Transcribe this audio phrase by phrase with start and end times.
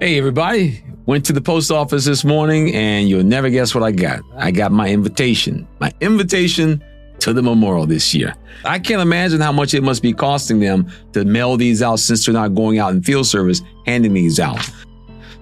[0.00, 0.82] Hey, everybody.
[1.04, 4.22] Went to the post office this morning and you'll never guess what I got.
[4.34, 6.82] I got my invitation, my invitation
[7.18, 8.34] to the memorial this year.
[8.64, 12.24] I can't imagine how much it must be costing them to mail these out since
[12.24, 14.70] they're not going out in field service handing these out.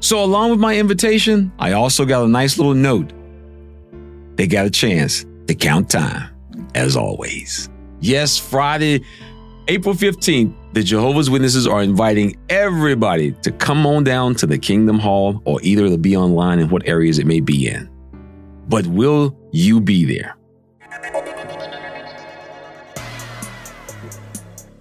[0.01, 3.13] So, along with my invitation, I also got a nice little note.
[4.35, 6.35] They got a chance to count time,
[6.75, 7.69] as always.
[8.01, 9.05] Yes, Friday,
[9.71, 14.99] April 15th, the Jehovah's Witnesses are inviting everybody to come on down to the Kingdom
[14.99, 17.87] Hall or either to be online in what areas it may be in.
[18.69, 20.39] But will you be there?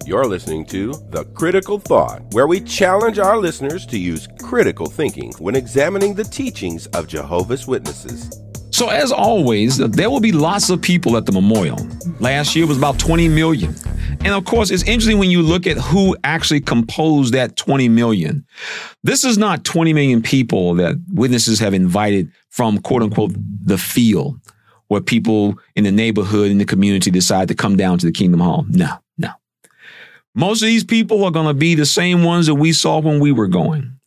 [0.06, 5.34] You're listening to The Critical Thought, where we challenge our listeners to use critical thinking
[5.38, 8.40] when examining the teachings of Jehovah's Witnesses.
[8.70, 11.76] So, as always, there will be lots of people at the memorial.
[12.20, 13.74] Last year was about 20 million.
[14.24, 18.44] And of course, it's interesting when you look at who actually composed that 20 million.
[19.02, 23.32] This is not 20 million people that witnesses have invited from quote unquote
[23.64, 24.40] the field
[24.88, 28.40] where people in the neighborhood, in the community decide to come down to the Kingdom
[28.40, 28.66] Hall.
[28.68, 29.30] No, no.
[30.34, 33.20] Most of these people are going to be the same ones that we saw when
[33.20, 33.98] we were going.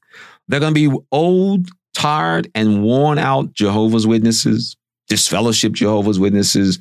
[0.47, 4.75] They're going to be old, tired, and worn out Jehovah's Witnesses,
[5.07, 6.79] disfellowship Jehovah's Witnesses,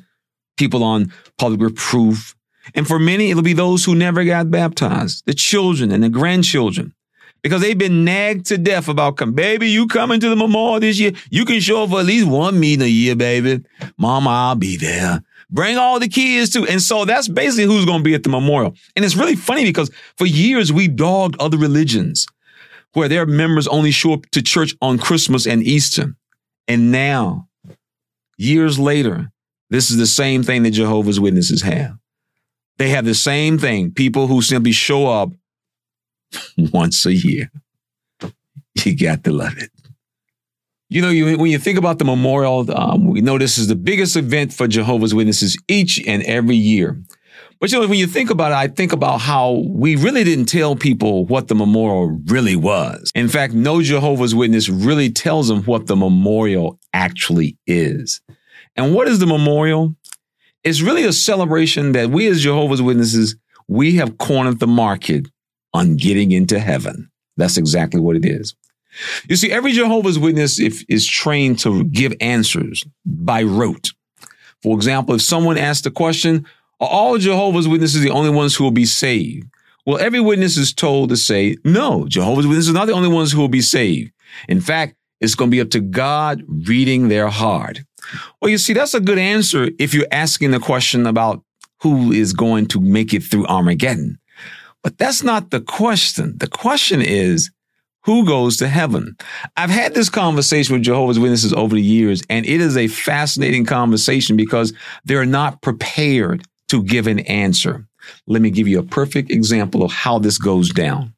[0.57, 2.35] people on public reproof,
[2.75, 6.93] and for many, it'll be those who never got baptized, the children and the grandchildren,
[7.41, 10.99] because they've been nagged to death about, come, baby, you coming to the memorial this
[10.99, 11.11] year?
[11.29, 13.63] You can show up for at least one meeting a year, baby.
[13.97, 15.23] Mama, I'll be there.
[15.49, 16.65] Bring all the kids too.
[16.65, 18.75] And so that's basically who's going to be at the memorial.
[18.95, 22.25] And it's really funny because for years we dogged other religions
[22.93, 26.15] where their members only show up to church on Christmas and Easter.
[26.67, 27.49] And now,
[28.37, 29.31] years later,
[29.69, 31.97] this is the same thing that Jehovah's Witnesses have.
[32.81, 33.91] They have the same thing.
[33.91, 35.29] People who simply show up
[36.57, 37.51] once a year.
[38.83, 39.69] You got to love it.
[40.89, 43.75] You know, you, when you think about the memorial, um, we know this is the
[43.75, 46.99] biggest event for Jehovah's Witnesses each and every year.
[47.59, 50.47] But you know, when you think about it, I think about how we really didn't
[50.47, 53.11] tell people what the memorial really was.
[53.13, 58.21] In fact, no Jehovah's Witness really tells them what the memorial actually is.
[58.75, 59.95] And what is the memorial?
[60.63, 63.35] It's really a celebration that we as Jehovah's Witnesses,
[63.67, 65.27] we have cornered the market
[65.73, 67.09] on getting into heaven.
[67.37, 68.53] That's exactly what it is.
[69.27, 73.91] You see, every Jehovah's Witness if, is trained to give answers by rote.
[74.61, 76.45] For example, if someone asks the question,
[76.79, 79.47] are all Jehovah's Witnesses the only ones who will be saved?
[79.85, 83.31] Well, every witness is told to say, no, Jehovah's Witnesses are not the only ones
[83.31, 84.11] who will be saved.
[84.47, 87.81] In fact, it's going to be up to God reading their heart.
[88.41, 91.43] Well, you see, that's a good answer if you're asking the question about
[91.81, 94.19] who is going to make it through Armageddon.
[94.83, 96.37] But that's not the question.
[96.37, 97.51] The question is,
[98.03, 99.15] who goes to heaven?
[99.57, 103.65] I've had this conversation with Jehovah's Witnesses over the years, and it is a fascinating
[103.65, 104.73] conversation because
[105.05, 107.85] they're not prepared to give an answer.
[108.25, 111.13] Let me give you a perfect example of how this goes down.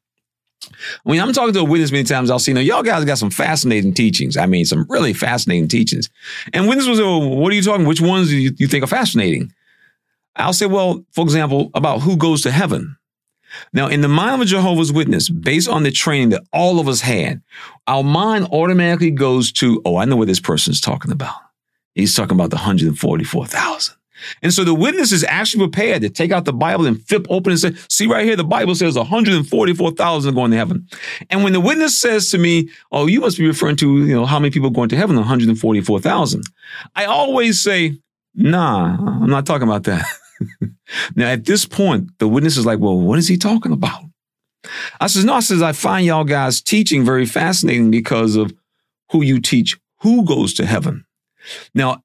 [1.02, 3.18] When I'm talking to a witness many times, I'll see, you know, y'all guys got
[3.18, 4.36] some fascinating teachings.
[4.36, 6.10] I mean, some really fascinating teachings.
[6.52, 7.86] And witness well, what are you talking?
[7.86, 9.52] Which ones do you, you think are fascinating?
[10.36, 12.96] I'll say, well, for example, about who goes to heaven.
[13.72, 16.88] Now, in the mind of a Jehovah's Witness, based on the training that all of
[16.88, 17.40] us had,
[17.86, 21.36] our mind automatically goes to, oh, I know what this person's talking about.
[21.94, 23.94] He's talking about the 144,000.
[24.42, 27.52] And so the witness is actually prepared to take out the Bible and flip open
[27.52, 30.88] and say, see right here, the Bible says 144,000 are going to heaven.
[31.30, 34.26] And when the witness says to me, oh, you must be referring to, you know,
[34.26, 35.16] how many people are going to heaven?
[35.16, 36.42] 144,000.
[36.94, 37.96] I always say,
[38.34, 40.04] nah, I'm not talking about that.
[41.16, 44.02] now at this point, the witness is like, well, what is he talking about?
[45.00, 48.52] I says, no, I says, I find y'all guys teaching very fascinating because of
[49.10, 51.04] who you teach, who goes to heaven.
[51.74, 52.02] Now,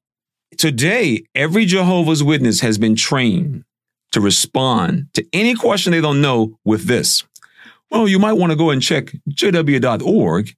[0.58, 3.64] Today, every Jehovah's Witness has been trained
[4.12, 7.24] to respond to any question they don't know with this.
[7.90, 10.54] Well, you might want to go and check jw.org.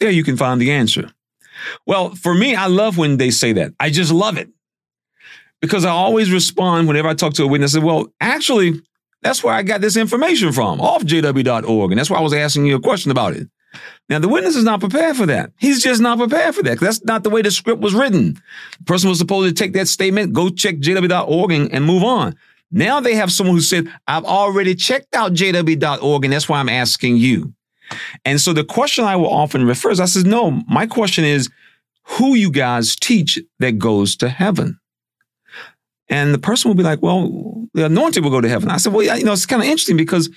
[0.00, 1.10] There you can find the answer.
[1.86, 3.72] Well, for me, I love when they say that.
[3.80, 4.48] I just love it
[5.60, 7.74] because I always respond whenever I talk to a witness.
[7.74, 8.80] I say, well, actually,
[9.22, 11.90] that's where I got this information from off jw.org.
[11.90, 13.48] And that's why I was asking you a question about it.
[14.08, 15.52] Now, the witness is not prepared for that.
[15.58, 16.80] He's just not prepared for that.
[16.80, 18.40] That's not the way the script was written.
[18.78, 22.34] The person was supposed to take that statement, go check jw.org and, and move on.
[22.70, 26.68] Now they have someone who said, I've already checked out jw.org and that's why I'm
[26.68, 27.52] asking you.
[28.24, 31.48] And so the question I will often refer is, I says, no, my question is
[32.02, 34.78] who you guys teach that goes to heaven.
[36.10, 38.70] And the person will be like, well, the anointed will go to heaven.
[38.70, 40.30] I said, well, you know, it's kind of interesting because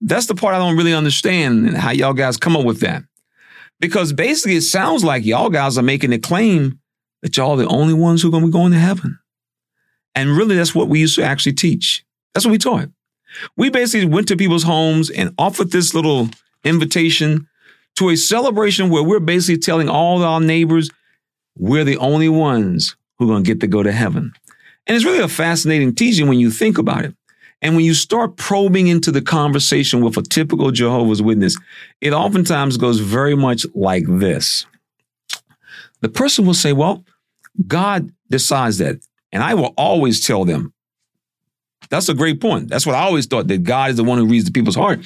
[0.00, 3.02] that's the part I don't really understand and how y'all guys come up with that.
[3.80, 6.80] Because basically, it sounds like y'all guys are making the claim
[7.22, 9.18] that y'all are the only ones who are going to be going to heaven.
[10.14, 12.04] And really, that's what we used to actually teach.
[12.34, 12.88] That's what we taught.
[13.56, 16.28] We basically went to people's homes and offered this little
[16.64, 17.46] invitation
[17.96, 20.90] to a celebration where we're basically telling all our neighbors
[21.56, 24.32] we're the only ones who are going to get to go to heaven.
[24.86, 27.14] And it's really a fascinating teaching when you think about it.
[27.60, 31.56] And when you start probing into the conversation with a typical Jehovah's Witness,
[32.00, 34.66] it oftentimes goes very much like this.
[36.00, 37.04] The person will say, Well,
[37.66, 39.00] God decides that.
[39.32, 40.72] And I will always tell them,
[41.90, 42.68] that's a great point.
[42.68, 45.00] That's what I always thought that God is the one who reads the people's heart.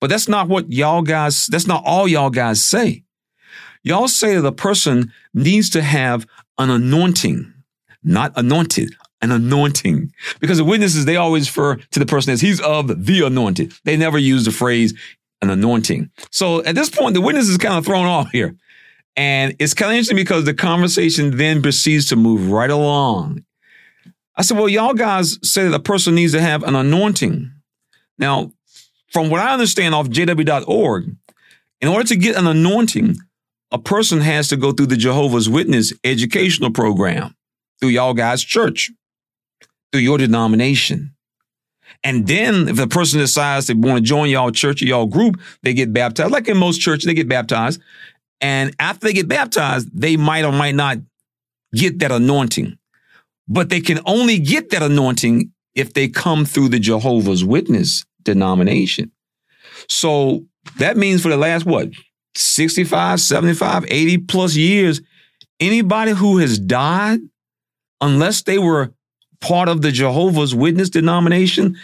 [0.00, 3.02] But that's not what y'all guys, that's not all y'all guys say.
[3.82, 6.26] Y'all say that a person needs to have
[6.58, 7.52] an anointing,
[8.02, 10.12] not anointed, an anointing.
[10.40, 13.72] Because the witnesses, they always refer to the person as he's of the anointed.
[13.84, 14.94] They never use the phrase
[15.40, 16.10] an anointing.
[16.30, 18.56] So at this point, the witness is kind of thrown off here.
[19.16, 23.44] And it's kind of interesting because the conversation then proceeds to move right along.
[24.36, 27.50] I said, well, y'all guys say that a person needs to have an anointing.
[28.18, 28.52] Now,
[29.10, 31.16] from what I understand off jw.org,
[31.80, 33.16] in order to get an anointing,
[33.72, 37.34] a person has to go through the Jehovah's Witness educational program
[37.80, 38.90] through y'all guys' church,
[39.92, 41.14] through your denomination.
[42.04, 45.40] And then if the person decides they want to join y'all church or y'all group,
[45.62, 46.30] they get baptized.
[46.30, 47.80] Like in most churches, they get baptized.
[48.40, 50.98] And after they get baptized, they might or might not
[51.74, 52.78] get that anointing.
[53.48, 59.10] But they can only get that anointing if they come through the Jehovah's Witness denomination.
[59.88, 60.44] So
[60.78, 61.88] that means for the last, what,
[62.36, 65.00] 65, 75, 80 plus years,
[65.58, 67.20] anybody who has died,
[68.00, 68.92] unless they were
[69.40, 71.76] part of the Jehovah's Witness denomination,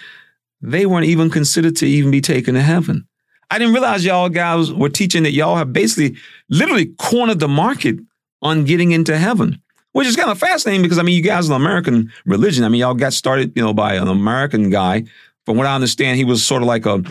[0.60, 3.06] they weren't even considered to even be taken to heaven.
[3.50, 6.16] I didn't realize y'all guys were teaching that y'all have basically
[6.48, 7.96] literally cornered the market
[8.42, 9.60] on getting into heaven,
[9.92, 12.64] which is kind of fascinating because I mean, you guys are an American religion.
[12.64, 15.04] I mean, y'all got started, you know, by an American guy.
[15.46, 17.04] From what I understand, he was sort of like a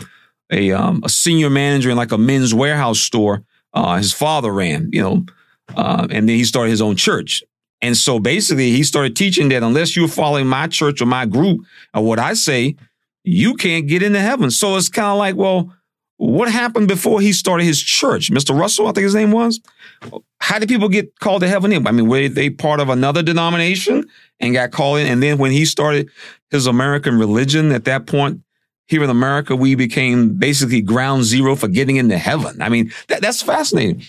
[0.52, 3.42] a, um, a senior manager in like a men's warehouse store.
[3.72, 5.24] Uh, his father ran, you know,
[5.76, 7.42] uh, and then he started his own church.
[7.84, 11.66] And so basically, he started teaching that unless you're following my church or my group
[11.92, 12.76] or what I say,
[13.24, 14.50] you can't get into heaven.
[14.50, 15.70] So it's kind of like, well,
[16.16, 18.30] what happened before he started his church?
[18.30, 18.58] Mr.
[18.58, 19.60] Russell, I think his name was.
[20.40, 21.86] How did people get called to heaven?
[21.86, 24.08] I mean, were they part of another denomination
[24.40, 25.06] and got called in?
[25.06, 26.08] And then when he started
[26.50, 28.40] his American religion, at that point,
[28.86, 32.62] here in America, we became basically ground zero for getting into heaven.
[32.62, 34.04] I mean, that, that's fascinating.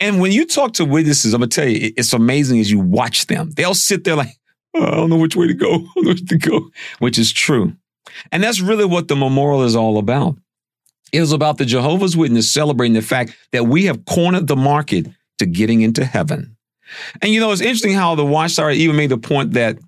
[0.00, 3.26] And when you talk to witnesses, I'm gonna tell you, it's amazing as you watch
[3.26, 3.50] them.
[3.50, 4.30] They'll sit there like,
[4.74, 7.18] oh, I don't know which way to go, I don't know which to go, which
[7.18, 7.74] is true.
[8.32, 10.36] And that's really what the memorial is all about.
[11.12, 15.06] It is about the Jehovah's Witness celebrating the fact that we have cornered the market
[15.38, 16.56] to getting into heaven.
[17.22, 19.78] And you know, it's interesting how the Watchtower even made the point that,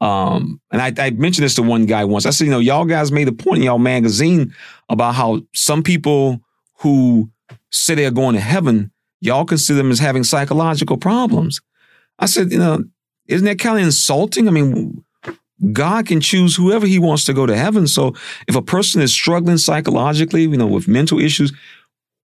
[0.00, 2.26] um, and I, I mentioned this to one guy once.
[2.26, 4.54] I said, you know, y'all guys made a point in y'all magazine
[4.88, 6.40] about how some people
[6.78, 7.30] who
[7.70, 11.60] say they're going to heaven, y'all consider them as having psychological problems.
[12.18, 12.84] I said, you know,
[13.26, 14.48] isn't that kind of insulting?
[14.48, 15.04] I mean,
[15.72, 17.86] God can choose whoever he wants to go to heaven.
[17.86, 18.14] So
[18.48, 21.52] if a person is struggling psychologically, you know, with mental issues,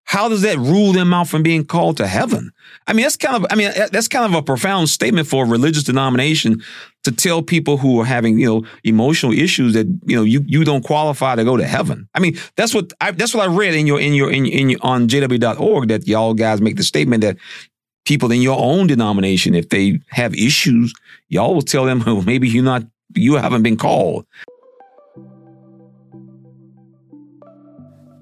[0.04, 2.52] how does that rule them out from being called to heaven?
[2.86, 5.48] I mean, that's kind of, I mean, that's kind of a profound statement for a
[5.48, 6.62] religious denomination
[7.04, 10.64] to tell people who are having, you know, emotional issues that, you know, you, you
[10.64, 12.08] don't qualify to go to heaven.
[12.14, 14.70] I mean, that's what I, that's what I read in your, in your, in, in
[14.70, 17.36] your, on jw.org that y'all guys make the statement that
[18.04, 20.92] people in your own denomination, if they have issues,
[21.28, 22.84] y'all will tell them, well, maybe you're not
[23.14, 24.26] you haven't been called.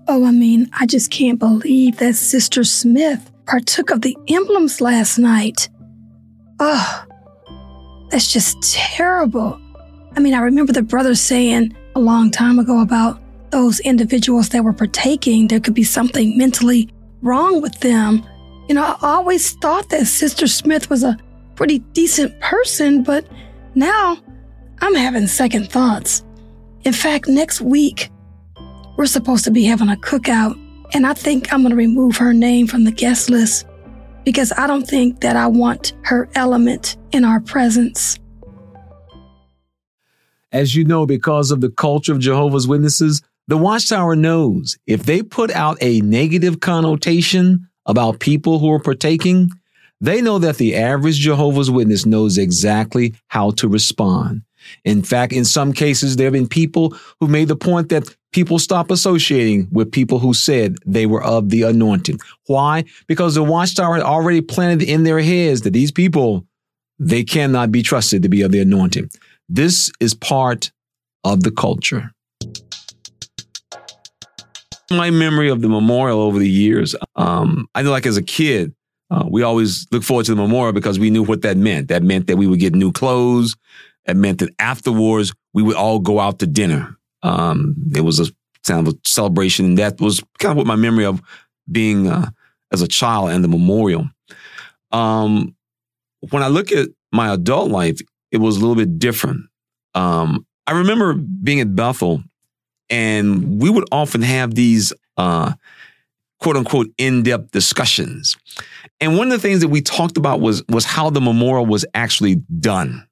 [0.09, 5.19] Oh, I mean, I just can't believe that Sister Smith partook of the emblems last
[5.19, 5.69] night.
[6.59, 7.05] Oh,
[8.11, 9.61] that's just terrible.
[10.15, 14.65] I mean, I remember the brother saying a long time ago about those individuals that
[14.65, 16.89] were partaking, there could be something mentally
[17.21, 18.27] wrong with them.
[18.69, 21.17] You know, I always thought that Sister Smith was a
[21.55, 23.27] pretty decent person, but
[23.75, 24.19] now
[24.81, 26.25] I'm having second thoughts.
[26.85, 28.11] In fact, next week,
[29.03, 30.57] we're supposed to be having a cookout,
[30.95, 33.67] and I think I'm going to remove her name from the guest list
[34.25, 38.21] because I don't think that I want her element in our presence.
[40.53, 45.21] As you know, because of the culture of Jehovah's Witnesses, the Watchtower knows if they
[45.21, 49.51] put out a negative connotation about people who are partaking,
[50.01, 54.43] they know that the average Jehovah's Witness knows exactly how to respond.
[54.85, 58.59] In fact, in some cases, there have been people who made the point that people
[58.59, 62.19] stop associating with people who said they were of the anointing.
[62.47, 62.85] Why?
[63.07, 66.47] Because the watchtower had already planted in their heads that these people,
[66.99, 69.11] they cannot be trusted to be of the anointing.
[69.49, 70.73] This is part
[71.25, 72.13] of the culture.
[74.91, 78.75] My memory of the memorial over the years, um, I know like as a kid,
[79.11, 81.89] uh, we always look forward to the memorial because we knew what that meant.
[81.89, 83.57] That meant that we would get new clothes.
[84.07, 86.97] It meant that afterwards we would all go out to dinner.
[87.23, 88.27] Um, it was a
[88.67, 91.23] kind of a celebration, and that was kind of what my memory of
[91.71, 92.31] being uh,
[92.73, 94.09] as a child and the memorial.
[94.91, 95.55] Um,
[96.31, 99.47] when I look at my adult life, it was a little bit different.
[99.95, 102.23] Um, I remember being at Bethel,
[102.91, 105.53] and we would often have these uh,
[106.41, 108.37] quote unquote in depth discussions.
[109.01, 111.85] And one of the things that we talked about was was how the memorial was
[111.95, 113.07] actually done.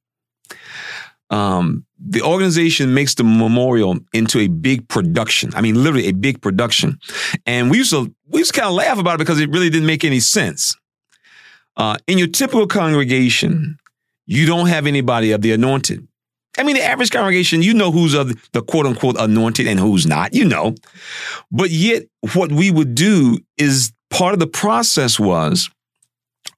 [1.31, 5.53] Um, the organization makes the memorial into a big production.
[5.55, 6.99] I mean, literally a big production.
[7.47, 9.71] And we used to we used to kind of laugh about it because it really
[9.71, 10.77] didn't make any sense.
[11.77, 13.79] Uh, in your typical congregation,
[14.27, 16.07] you don't have anybody of the anointed.
[16.59, 20.07] I mean, the average congregation, you know who's of the quote unquote anointed and who's
[20.07, 20.75] not, you know.
[21.53, 25.71] But yet, what we would do is part of the process was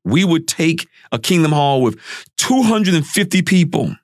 [0.04, 1.98] we would take a Kingdom Hall with
[2.38, 3.94] 250 people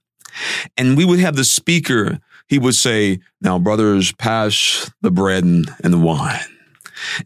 [0.76, 2.18] and we would have the speaker,
[2.48, 6.40] he would say, Now, brothers, pass the bread and, the wine.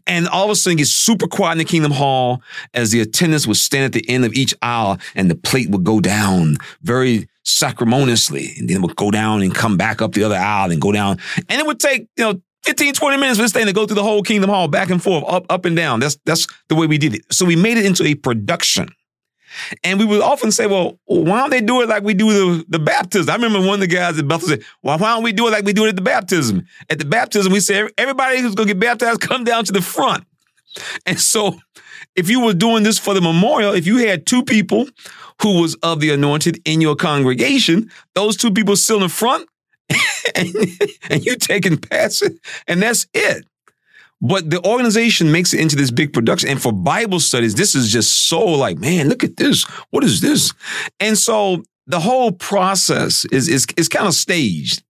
[0.05, 2.41] And all of a sudden, it gets super quiet in the Kingdom Hall
[2.73, 5.83] as the attendants would stand at the end of each aisle and the plate would
[5.83, 8.53] go down very sacrimoniously.
[8.57, 10.91] And then it would go down and come back up the other aisle and go
[10.91, 11.19] down.
[11.49, 13.95] And it would take, you know, 15, 20 minutes for this thing to go through
[13.95, 15.99] the whole Kingdom Hall, back and forth, up, up and down.
[15.99, 17.21] That's, that's the way we did it.
[17.31, 18.89] So we made it into a production.
[19.83, 22.65] And we would often say, well, why don't they do it like we do the,
[22.69, 23.29] the baptism?
[23.29, 25.51] I remember one of the guys at Bethel said, well, why don't we do it
[25.51, 26.65] like we do it at the baptism?
[26.89, 29.81] At the baptism, we say, everybody who's going to get baptized, come down to the
[29.81, 30.25] front.
[31.05, 31.57] And so
[32.15, 34.87] if you were doing this for the memorial, if you had two people
[35.41, 39.47] who was of the anointed in your congregation, those two people still in front,
[40.35, 40.47] and,
[41.09, 42.23] and you taking pass
[42.67, 43.45] and that's it.
[44.25, 46.49] But the organization makes it into this big production.
[46.49, 49.63] And for Bible studies, this is just so like, man, look at this.
[49.89, 50.53] What is this?
[51.01, 54.81] And so the whole process is is, is kind of staged.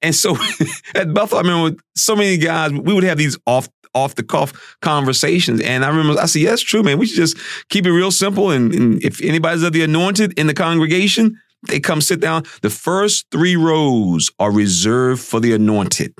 [0.00, 0.36] And so
[0.94, 4.54] at Bethel, I remember so many guys, we would have these off off the cuff
[4.80, 5.60] conversations.
[5.60, 6.96] And I remember I said, yeah, that's true, man.
[6.96, 7.36] We should just
[7.68, 8.50] keep it real simple.
[8.50, 11.38] And, and if anybody's of the anointed in the congregation,
[11.68, 12.44] they come sit down.
[12.62, 16.14] The first three rows are reserved for the anointed.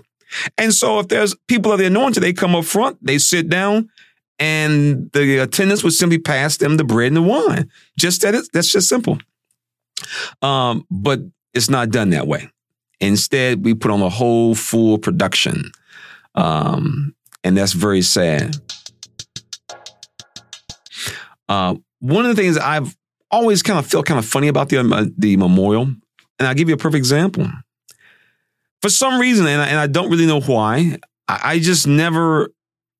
[0.58, 3.88] And so if there's people of the anointed, they come up front, they sit down,
[4.38, 7.70] and the attendants would simply pass them the bread and the wine.
[7.98, 9.18] Just that, that's just simple.
[10.40, 11.20] Um, but
[11.54, 12.48] it's not done that way.
[13.00, 15.70] Instead, we put on a whole full production.
[16.34, 18.56] Um, and that's very sad.
[21.48, 22.96] Uh, one of the things I've
[23.30, 26.68] always kind of felt kind of funny about the, uh, the memorial, and I'll give
[26.68, 27.46] you a perfect example
[28.82, 30.98] for some reason, and I, and I don't really know why,
[31.28, 32.50] I, I just never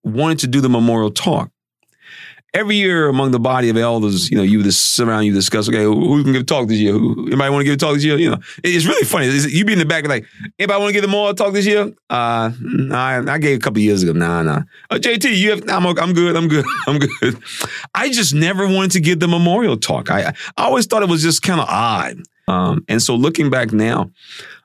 [0.05, 1.51] wanted to do the memorial talk.
[2.55, 5.71] Every year among the body of elders, you know, you just sit around, you discuss,
[5.71, 6.93] okay, who, who can give a talk this year?
[6.93, 8.19] Who, anybody want to give a talk this year?
[8.19, 9.27] You know, it's really funny.
[9.49, 10.27] you be in the back like,
[10.59, 11.91] anybody want to give the memorial talk this year?
[12.11, 14.13] Uh, nah, I gave a couple years ago.
[14.13, 14.63] Nah, nah.
[14.91, 16.37] Uh, JT, you have, I'm, I'm good.
[16.37, 16.67] I'm good.
[16.87, 17.39] I'm good.
[17.95, 20.11] I just never wanted to give the memorial talk.
[20.11, 22.19] I, I always thought it was just kind of odd.
[22.49, 24.11] Um, and so looking back now,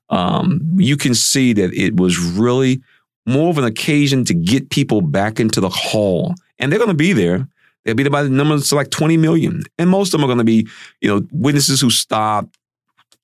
[0.10, 2.82] um, you can see that it was really
[3.26, 6.34] more of an occasion to get people back into the hall.
[6.60, 7.48] And they're going to be there.
[7.84, 9.64] They'll be there by the numbers like 20 million.
[9.78, 10.68] And most of them are going to be,
[11.02, 12.58] you know, witnesses who stopped,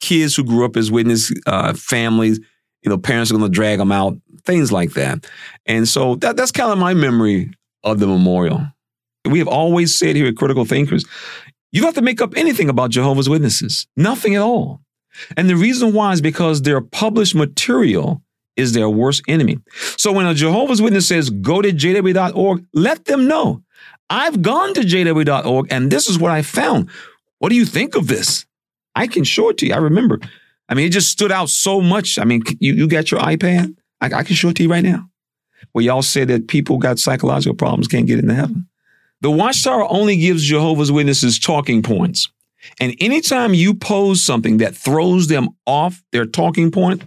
[0.02, 2.40] kids who grew up as witness uh, families.
[2.82, 5.26] You know, parents are going to drag them out, things like that.
[5.66, 8.68] And so that, that's kind of my memory of the memorial.
[9.26, 11.06] We have always said here at Critical Thinkers,
[11.72, 13.88] you don't have to make up anything about Jehovah's Witnesses.
[13.96, 14.82] Nothing at all.
[15.38, 18.22] And the reason why is because their published material
[18.56, 19.60] is their worst enemy.
[19.98, 23.64] So when a Jehovah's Witness says, go to jw.org, let them know.
[24.10, 26.90] I've gone to jw.org and this is what I found.
[27.40, 28.46] What do you think of this?
[28.96, 29.74] I can show it to you.
[29.74, 30.20] I remember.
[30.70, 32.20] I mean, it just stood out so much.
[32.20, 33.76] I mean, you, you got your iPad?
[34.02, 35.10] I, I can show it to you right now.
[35.72, 38.68] Where y'all say that people got psychological problems, can't get into heaven.
[39.22, 42.30] The Watchtower only gives Jehovah's Witnesses talking points.
[42.80, 47.04] And anytime you pose something that throws them off their talking point,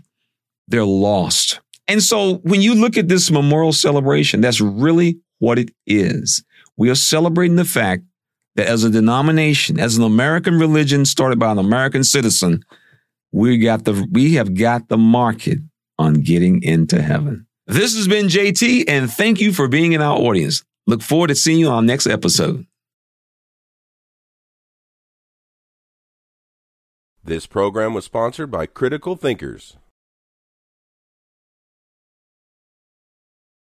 [0.68, 1.60] they're lost.
[1.88, 6.42] And so when you look at this memorial celebration, that's really what it is.
[6.76, 8.02] We are celebrating the fact
[8.56, 12.64] that as a denomination, as an American religion started by an American citizen,
[13.32, 15.58] we got the we have got the market
[15.98, 17.46] on getting into heaven.
[17.66, 20.64] This has been JT, and thank you for being in our audience.
[20.86, 22.66] Look forward to seeing you on our next episode.
[27.26, 29.76] This program was sponsored by Critical Thinkers.